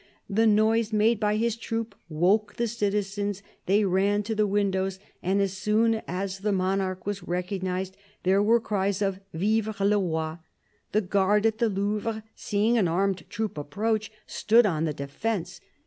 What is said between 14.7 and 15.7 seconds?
the defence.